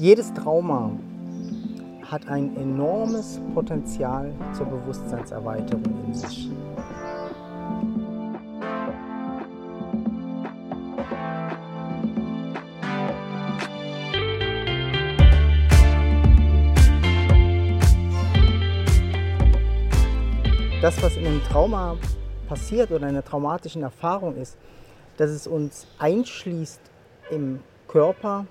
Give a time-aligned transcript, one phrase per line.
[0.00, 0.92] Jedes Trauma
[2.08, 6.48] hat ein enormes Potenzial zur Bewusstseinserweiterung in sich.
[20.80, 21.96] Das, was in einem Trauma
[22.48, 24.56] passiert oder einer traumatischen Erfahrung ist,
[25.16, 26.80] dass es uns einschließt
[27.32, 27.58] im
[27.88, 28.46] Körper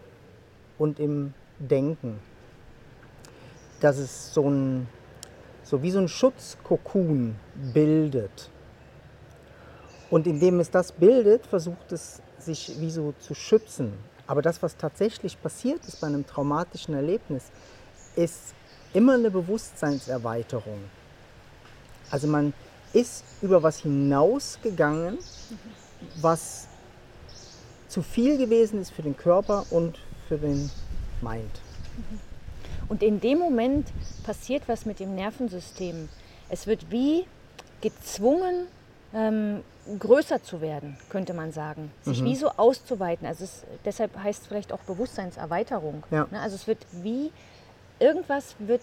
[0.78, 2.20] und im Denken.
[3.80, 4.88] Dass es so, ein,
[5.64, 7.36] so wie so ein Schutzkokon
[7.74, 8.50] bildet.
[10.10, 13.94] Und indem es das bildet, versucht es sich wie so zu schützen.
[14.26, 17.52] Aber das, was tatsächlich passiert ist bei einem traumatischen Erlebnis,
[18.16, 18.54] ist
[18.94, 20.80] immer eine Bewusstseinserweiterung.
[22.10, 22.54] Also man
[22.94, 25.18] ist über was hinausgegangen,
[26.22, 26.68] was
[27.88, 30.70] zu viel gewesen ist für den Körper und für den
[31.22, 31.52] Mind.
[32.90, 33.88] Und in dem Moment
[34.24, 36.10] passiert was mit dem Nervensystem.
[36.50, 37.26] Es wird wie
[37.82, 38.68] gezwungen,
[39.14, 39.64] ähm,
[40.00, 41.92] größer zu werden, könnte man sagen.
[42.04, 42.26] Sich mhm.
[42.26, 43.26] wie so auszuweiten.
[43.26, 46.04] Also es, deshalb heißt es vielleicht auch Bewusstseinserweiterung.
[46.12, 46.28] Ja.
[46.32, 46.40] Ne?
[46.40, 47.32] Also es wird wie,
[48.00, 48.82] irgendwas wird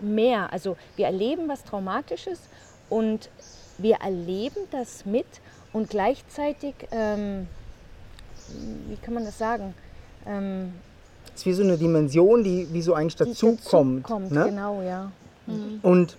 [0.00, 0.52] mehr.
[0.52, 2.40] Also wir erleben was Traumatisches
[2.88, 3.30] und
[3.78, 5.26] wir erleben das mit
[5.72, 7.46] und gleichzeitig, ähm,
[8.88, 9.74] wie kann man das sagen?
[10.26, 10.72] Ähm,
[11.34, 14.04] es ist wie so eine Dimension, die wie so eigentlich dazukommt.
[14.08, 14.44] Dazu ne?
[14.46, 15.10] Genau, ja.
[15.46, 15.80] Mhm.
[15.82, 16.16] Und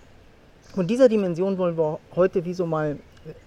[0.74, 2.96] von dieser Dimension wollen wir heute wie so mal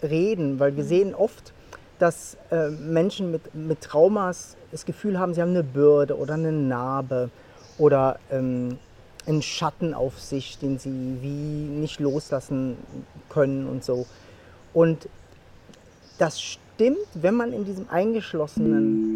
[0.04, 0.88] reden, weil wir mhm.
[0.88, 1.54] sehen oft,
[2.00, 6.52] dass äh, Menschen mit, mit Traumas das Gefühl haben, sie haben eine Bürde oder eine
[6.52, 7.30] Narbe
[7.78, 8.78] oder ähm,
[9.26, 12.78] einen Schatten auf sich, den sie wie nicht loslassen
[13.30, 14.06] können und so.
[14.74, 15.10] Und
[16.18, 19.15] das stimmt, wenn man in diesem Eingeschlossenen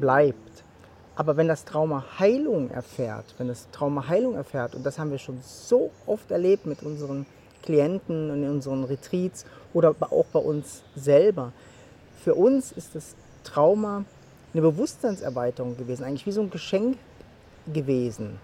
[0.00, 0.64] bleibt.
[1.14, 5.18] Aber wenn das Trauma Heilung erfährt, wenn das Trauma Heilung erfährt, und das haben wir
[5.18, 7.26] schon so oft erlebt mit unseren
[7.62, 11.52] Klienten und in unseren Retreats oder auch bei uns selber,
[12.22, 14.04] für uns ist das Trauma
[14.52, 16.98] eine Bewusstseinserweiterung gewesen, eigentlich wie so ein Geschenk
[17.72, 18.38] gewesen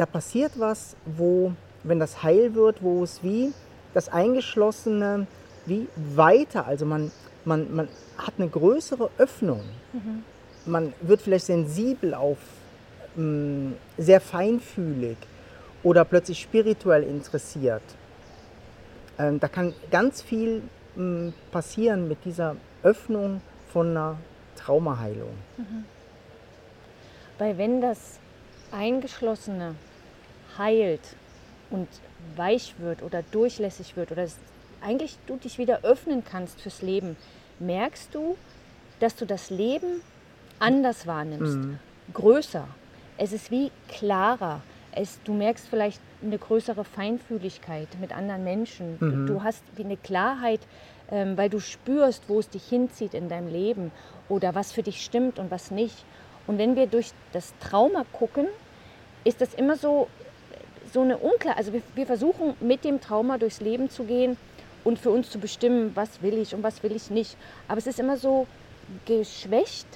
[0.00, 1.52] da passiert was, wo,
[1.84, 3.52] wenn das heil wird, wo es wie
[3.92, 5.26] das Eingeschlossene
[5.66, 7.12] wie weiter, also man,
[7.44, 9.60] man, man hat eine größere Öffnung.
[9.92, 10.24] Mhm.
[10.70, 12.38] Man wird vielleicht sensibel auf,
[13.16, 15.16] mh, mm, sehr feinfühlig
[15.82, 17.82] oder plötzlich spirituell interessiert.
[19.18, 20.62] Ähm, da kann ganz viel
[20.94, 23.40] mh, mm, passieren mit dieser Öffnung
[23.72, 24.16] von einer
[24.56, 25.34] Traumaheilung.
[25.56, 25.84] Mhm.
[27.38, 28.18] Weil wenn das
[28.70, 29.74] Eingeschlossene
[30.58, 31.16] heilt
[31.70, 31.88] und
[32.36, 34.26] weich wird oder durchlässig wird oder
[34.82, 37.16] eigentlich du dich wieder öffnen kannst fürs Leben,
[37.58, 38.36] merkst du,
[39.00, 40.02] dass du das Leben
[40.60, 41.78] anders wahrnimmst, mhm.
[42.14, 42.66] größer.
[43.18, 44.62] Es ist wie klarer.
[44.92, 48.96] Es, du merkst vielleicht eine größere Feinfühligkeit mit anderen Menschen.
[49.00, 49.26] Mhm.
[49.26, 50.60] Du, du, hast wie eine Klarheit,
[51.10, 53.92] ähm, weil du spürst, wo es dich hinzieht in deinem Leben
[54.28, 56.04] oder was für dich stimmt und was nicht.
[56.46, 58.46] Und wenn wir durch das Trauma gucken,
[59.24, 60.08] ist das immer so,
[60.92, 64.36] so eine Unklar, also wir, wir versuchen mit dem Trauma durchs Leben zu gehen
[64.82, 67.36] und für uns zu bestimmen, was will ich und was will ich nicht.
[67.68, 68.46] Aber es ist immer so
[69.06, 69.86] geschwächt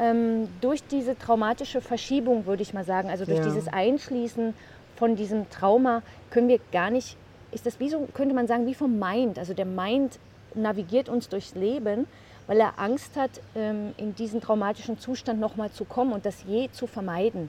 [0.00, 3.10] ähm, durch diese traumatische Verschiebung, würde ich mal sagen.
[3.10, 3.44] Also durch ja.
[3.44, 4.54] dieses Einschließen
[4.96, 7.16] von diesem Trauma können wir gar nicht,
[7.52, 9.38] ist das wie so, könnte man sagen, wie vom Mind.
[9.38, 10.18] Also der Mind
[10.54, 12.06] navigiert uns durchs Leben,
[12.46, 16.70] weil er Angst hat, ähm, in diesen traumatischen Zustand nochmal zu kommen und das je
[16.72, 17.48] zu vermeiden.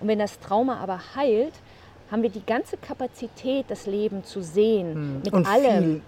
[0.00, 1.54] Und wenn das Trauma aber heilt,
[2.10, 5.20] haben wir die ganze Kapazität, das Leben zu sehen, hm.
[5.22, 5.82] mit und allem.
[5.82, 6.02] Viel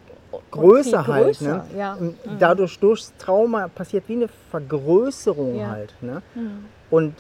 [0.51, 1.41] größer viel halt.
[1.41, 1.65] Ne?
[1.77, 1.97] Ja.
[1.99, 2.15] Mhm.
[2.39, 5.71] Dadurch, durchs Trauma passiert wie eine Vergrößerung ja.
[5.71, 5.95] halt.
[6.01, 6.23] Ne?
[6.35, 6.65] Mhm.
[6.91, 7.15] Und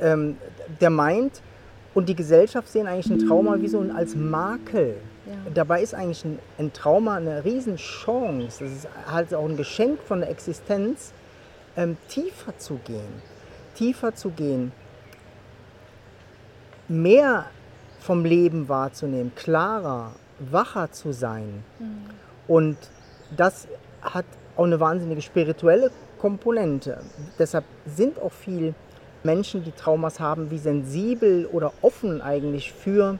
[0.00, 0.36] ähm,
[0.80, 1.42] der meint,
[1.94, 4.96] und die Gesellschaft sehen eigentlich ein Trauma wie so ein, als Makel.
[5.26, 5.32] Ja.
[5.54, 8.64] Dabei ist eigentlich ein, ein, Trauma eine Riesenchance.
[8.64, 11.12] Es ist halt auch ein Geschenk von der Existenz,
[11.76, 13.22] ähm, tiefer zu gehen.
[13.76, 14.72] Tiefer zu gehen.
[16.88, 17.46] Mehr
[18.00, 21.64] vom Leben wahrzunehmen, klarer, wacher zu sein.
[21.78, 22.23] Mhm.
[22.46, 22.76] Und
[23.36, 23.66] das
[24.02, 24.26] hat
[24.56, 26.98] auch eine wahnsinnige spirituelle Komponente.
[27.38, 28.74] Deshalb sind auch viele
[29.22, 33.18] Menschen, die Traumas haben, wie sensibel oder offen eigentlich für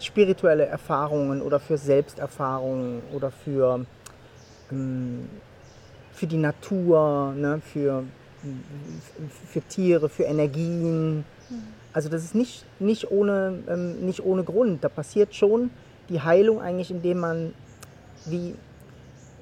[0.00, 3.84] spirituelle Erfahrungen oder für Selbsterfahrungen oder für,
[4.72, 5.28] ähm,
[6.12, 8.04] für die Natur, ne, für,
[9.48, 11.24] für Tiere, für Energien.
[11.92, 14.82] Also das ist nicht, nicht, ohne, ähm, nicht ohne Grund.
[14.82, 15.70] Da passiert schon
[16.08, 17.54] die Heilung eigentlich, indem man
[18.26, 18.54] wie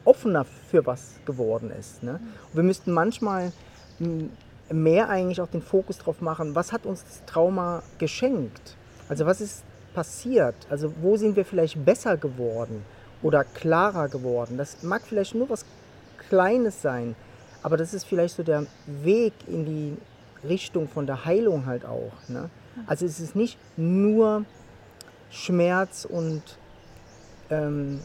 [0.05, 2.03] offener für was geworden ist.
[2.03, 2.21] Ne?
[2.53, 3.53] Wir müssten manchmal
[3.99, 4.31] hm,
[4.71, 8.77] mehr eigentlich auch den Fokus drauf machen, was hat uns das Trauma geschenkt?
[9.09, 9.65] Also was ist
[9.95, 10.55] passiert?
[10.71, 12.85] Also wo sind wir vielleicht besser geworden
[13.23, 14.57] oder klarer geworden?
[14.57, 15.65] Das mag vielleicht nur was
[16.29, 17.15] Kleines sein,
[17.63, 19.97] aber das ist vielleicht so der Weg in die
[20.49, 22.13] Richtung von der Heilung halt auch.
[22.29, 22.49] Ne?
[22.87, 24.45] Also es ist nicht nur
[25.31, 26.43] Schmerz und
[27.51, 28.01] ähm,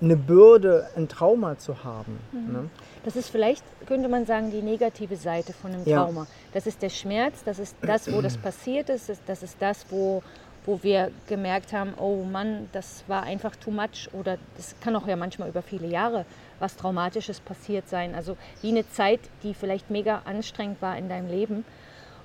[0.00, 2.18] eine Bürde, ein Trauma zu haben.
[2.32, 2.52] Mhm.
[2.52, 2.70] Ne?
[3.04, 6.04] Das ist vielleicht, könnte man sagen, die negative Seite von einem Ja.
[6.04, 6.26] Trauma.
[6.52, 9.86] Das ist der Schmerz, das ist das, wo das passiert ist, das- das ist das,
[9.90, 10.22] wo,
[10.66, 15.06] wo wir gemerkt haben, oh Mann, das war einfach too much oder das kann auch
[15.06, 16.24] ja manchmal über viele Jahre
[16.60, 18.14] was Traumatisches passiert sein.
[18.14, 21.64] Also wie eine Zeit, die vielleicht mega anstrengend war in deinem Leben.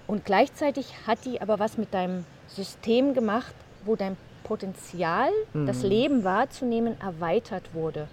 [0.07, 3.54] Und gleichzeitig hat die aber was mit deinem System gemacht,
[3.86, 8.07] wo dein Potenzial, das Leben wahrzunehmen, erweitert wurde.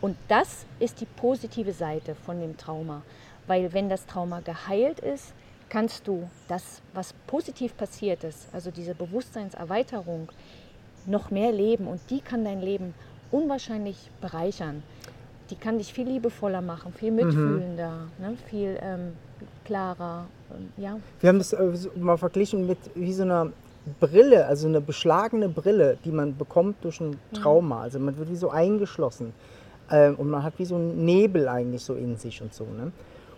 [0.00, 3.02] Und das ist die positive Seite von dem Trauma.
[3.46, 5.32] Weil wenn das Trauma geheilt ist,
[5.68, 10.28] kannst du das, was positiv passiert ist, also diese Bewusstseinserweiterung,
[11.06, 11.86] noch mehr leben.
[11.86, 12.94] Und die kann dein Leben
[13.30, 14.82] unwahrscheinlich bereichern.
[15.50, 18.36] Die kann dich viel liebevoller machen, viel mitfühlender, ne?
[18.50, 19.14] viel ähm,
[19.64, 20.26] klarer.
[20.50, 20.98] ähm, ja.
[21.20, 23.50] Wir haben das äh, mal verglichen mit wie so einer
[24.00, 27.82] Brille, also eine beschlagene Brille, die man bekommt durch ein Trauma.
[27.82, 29.32] Also man wird wie so eingeschlossen
[29.90, 32.64] ähm, und man hat wie so einen Nebel eigentlich so in sich und so.
[32.64, 32.92] Ne?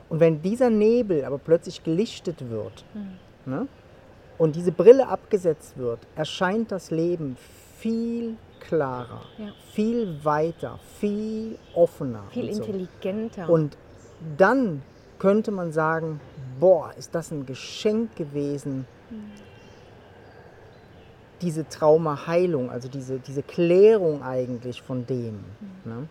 [0.08, 2.84] Und wenn dieser Nebel aber plötzlich gelichtet wird
[3.46, 3.66] ne?
[4.38, 7.36] und diese Brille abgesetzt wird, erscheint das Leben
[7.78, 9.48] viel klarer, Ja.
[9.72, 12.24] viel weiter, viel offener.
[12.30, 12.62] Viel und so.
[12.64, 13.48] intelligenter.
[13.48, 13.76] Und
[14.36, 14.82] dann
[15.18, 16.20] könnte man sagen,
[16.58, 18.86] boah, ist das ein Geschenk gewesen,
[21.42, 25.40] diese Traumaheilung, also diese, diese Klärung eigentlich von dem.
[25.84, 26.08] Ne?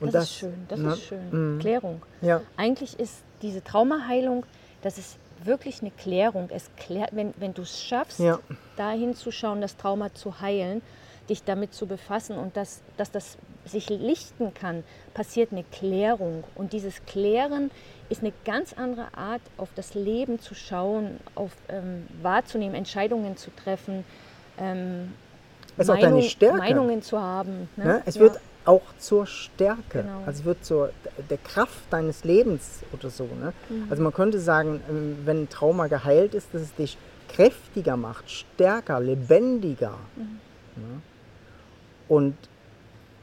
[0.00, 0.92] Und das, ist schön, das ne?
[0.92, 1.58] ist schön.
[1.60, 2.02] Klärung.
[2.20, 4.44] Ja, Eigentlich ist diese Traumaheilung,
[4.82, 6.48] das ist wirklich eine Klärung.
[6.52, 8.38] Es klärt, wenn, wenn du es schaffst, Ja.
[8.76, 10.82] da hinzuschauen, das Trauma zu heilen,
[11.28, 14.84] dich damit zu befassen und dass, dass das sich lichten kann,
[15.14, 16.44] passiert eine Klärung.
[16.54, 17.70] Und dieses Klären
[18.10, 23.50] ist eine ganz andere Art, auf das Leben zu schauen, auf ähm, wahrzunehmen, Entscheidungen zu
[23.56, 24.04] treffen,
[24.58, 25.12] ähm,
[25.76, 26.58] Es ist auch deine Stärke.
[26.58, 27.68] Meinungen zu haben.
[27.76, 27.84] Ne?
[27.84, 28.02] ne?
[28.06, 28.22] Es Ja.
[28.22, 30.20] wird auch zur Stärke, Genau.
[30.24, 30.90] also es wird zur
[31.28, 33.24] der Kraft deines Lebens oder so.
[33.24, 33.52] Ne?
[33.68, 33.86] Mhm.
[33.90, 36.96] Also man könnte sagen, ähm, wenn ein Trauma geheilt ist, dass es dich
[37.28, 39.98] kräftiger macht, stärker, lebendiger.
[40.16, 40.40] Mhm.
[40.76, 41.00] Ne?
[42.08, 42.36] Und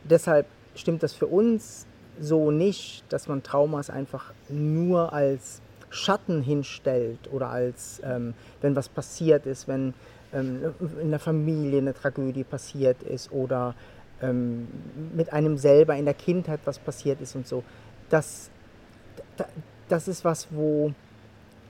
[0.04, 0.46] deshalb
[0.76, 1.86] stimmt das für uns
[2.20, 8.90] so nicht, dass man Traumas einfach nur als Schatten hinstellt oder als, ähm, wenn was
[8.90, 9.94] passiert ist, wenn
[10.34, 13.76] ähm, in der Familie eine Tragödie passiert ist oder
[14.22, 14.68] ähm,
[15.16, 17.64] mit einem selber in der Kindheit was passiert ist und so.
[18.10, 18.50] Das,
[19.38, 19.48] da-
[19.90, 20.94] das ist was, wo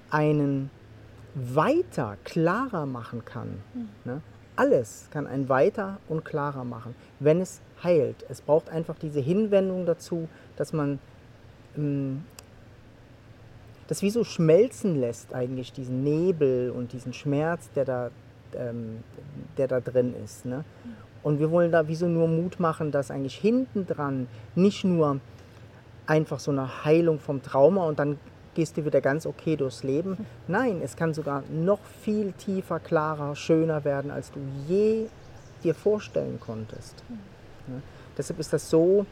[0.09, 0.69] einen
[1.33, 3.61] weiter, klarer machen kann.
[4.03, 4.21] Ne?
[4.57, 8.25] Alles kann einen weiter und klarer machen, wenn es heilt.
[8.29, 10.99] Es braucht einfach diese Hinwendung dazu, dass man
[11.77, 12.23] ähm,
[13.87, 18.09] das wie so schmelzen lässt, eigentlich diesen Nebel und diesen Schmerz, der da,
[18.55, 19.03] ähm,
[19.57, 20.45] der da drin ist.
[20.45, 20.63] Ne?
[21.23, 25.19] Und wir wollen da wie so nur Mut machen, dass eigentlich hinten dran nicht nur
[26.07, 28.17] einfach so eine Heilung vom Trauma und dann
[28.53, 30.25] gehst du wieder ganz okay durchs Leben.
[30.47, 35.07] Nein, es kann sogar noch viel tiefer, klarer, schöner werden, als du je
[35.63, 37.03] dir vorstellen konntest.
[37.67, 37.75] Ja?
[38.17, 39.05] Deshalb ist das so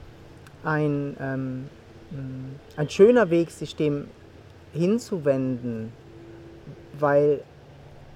[0.64, 1.70] ein, ähm,
[2.76, 4.08] ein schöner Weg, sich dem
[4.74, 5.94] hinzuwenden,
[7.00, 7.42] weil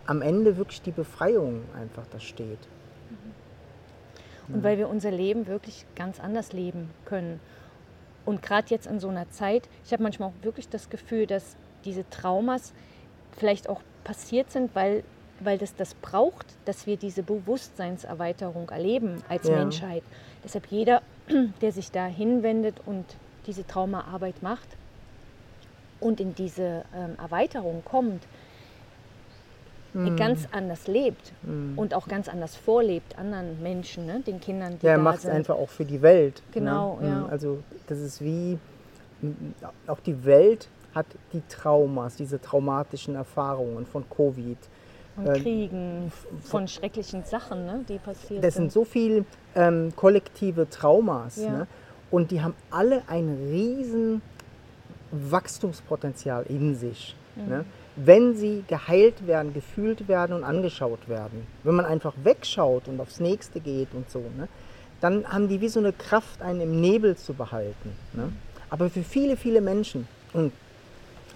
[0.05, 2.60] am Ende wirklich die Befreiung einfach da steht.
[4.50, 7.39] Und weil wir unser Leben wirklich ganz anders leben können.
[8.25, 11.55] Und gerade jetzt in so einer Zeit, ich habe manchmal auch wirklich das Gefühl, dass
[11.86, 12.74] diese Traumas
[13.38, 15.03] vielleicht auch passiert sind, weil,
[15.39, 19.55] weil das das braucht, dass wir diese Bewusstseinserweiterung erleben als Ja.
[19.55, 20.03] Menschheit.
[20.43, 21.01] Deshalb jeder,
[21.62, 23.05] der sich da hinwendet und
[23.48, 24.67] diese Traumaarbeit macht
[26.00, 28.24] und in diese ähm, Erweiterung kommt,
[29.93, 30.15] Mhm.
[30.15, 31.33] ganz anders lebt
[31.75, 34.21] und auch ganz anders vorlebt anderen Menschen, ne?
[34.25, 36.41] den Kindern, die Ja, er macht es einfach auch für die Welt.
[36.51, 37.07] Genau, ne?
[37.07, 37.25] ja.
[37.29, 38.57] Also das ist wie,
[39.88, 44.57] auch die Welt hat die Traumas, diese traumatischen Erfahrungen von Covid.
[45.15, 50.69] Von äh, Kriegen, von schrecklichen Sachen, ne, die passiert Das sind so viele ähm, kollektive
[50.69, 51.38] Traumas.
[51.38, 51.50] Ja.
[51.50, 51.67] Ne?
[52.09, 54.21] Und die haben alle ein riesen
[55.12, 57.15] Wachstumspotenzial in sich.
[57.35, 57.47] Mhm.
[57.47, 57.65] Ne?
[57.95, 61.45] Wenn sie geheilt werden, gefühlt werden und angeschaut werden.
[61.63, 64.47] Wenn man einfach wegschaut und aufs nächste geht und so, ne?
[65.00, 67.95] dann haben die wie so eine Kraft, einen im Nebel zu behalten.
[68.13, 68.31] Ne?
[68.69, 70.51] Aber für viele, viele Menschen und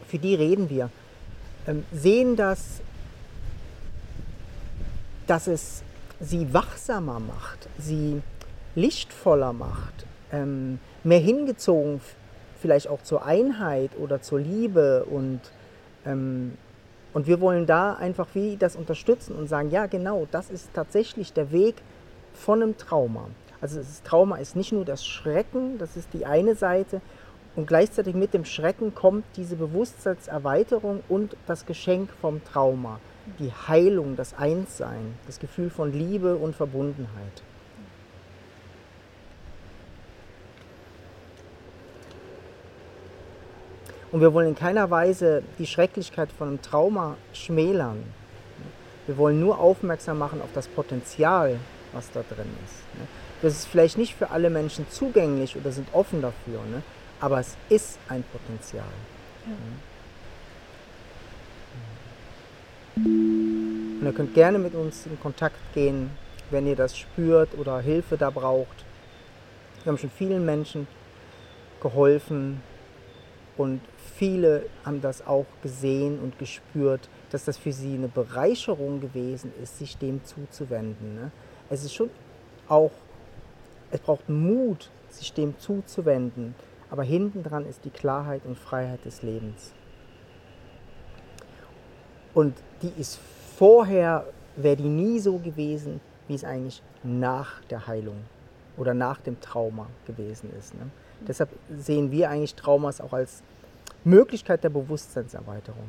[0.07, 0.89] für die reden wir,
[1.67, 2.81] ähm, sehen das,
[5.27, 5.83] dass es
[6.19, 8.21] sie wachsamer macht, sie
[8.73, 12.01] lichtvoller macht, ähm, mehr hingezogen
[12.61, 15.39] vielleicht auch zur Einheit oder zur Liebe und,
[16.07, 21.33] und wir wollen da einfach wie das unterstützen und sagen, ja genau, das ist tatsächlich
[21.33, 21.75] der Weg
[22.33, 23.27] von einem Trauma.
[23.59, 27.01] Also das Trauma ist nicht nur das Schrecken, das ist die eine Seite,
[27.55, 32.99] und gleichzeitig mit dem Schrecken kommt diese Bewusstseinserweiterung und das Geschenk vom Trauma,
[33.39, 37.41] die Heilung, das Einssein, das Gefühl von Liebe und Verbundenheit.
[44.11, 48.03] Und wir wollen in keiner Weise die Schrecklichkeit von einem Trauma schmälern.
[49.05, 51.59] Wir wollen nur aufmerksam machen auf das Potenzial,
[51.93, 52.75] was da drin ist.
[53.41, 56.59] Das ist vielleicht nicht für alle Menschen zugänglich oder sind offen dafür.
[56.71, 56.81] Ne?
[57.19, 58.85] aber es ist ein Potenzial.
[59.45, 59.53] Ja.
[62.95, 66.11] Und ihr könnt gerne mit uns in Kontakt gehen,
[66.49, 68.85] wenn ihr das spürt oder Hilfe da braucht.
[69.83, 70.87] Wir haben schon vielen Menschen
[71.81, 72.61] geholfen
[73.57, 73.81] und
[74.15, 79.79] viele haben das auch gesehen und gespürt, dass das für sie eine Bereicherung gewesen ist,
[79.79, 81.15] sich dem zuzuwenden.
[81.15, 81.31] Ne?
[81.69, 82.09] Es ist schon
[82.67, 82.91] auch,
[83.91, 86.53] es braucht Mut, sich dem zuzuwenden
[86.89, 89.73] aber hinten dran ist die Klarheit und Freiheit des Lebens.
[92.33, 93.19] Und die ist
[93.57, 98.17] vorher, wäre die nie so gewesen, wie es eigentlich nach der Heilung
[98.77, 100.75] oder nach dem Trauma gewesen ist.
[100.75, 100.89] Ne?
[101.25, 103.41] Deshalb sehen wir eigentlich Traumas auch als
[104.03, 105.87] Möglichkeit der Bewusstseinserweiterung.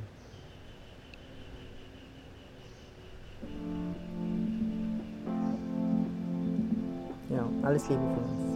[7.30, 8.47] Ja, alles Liebe von uns.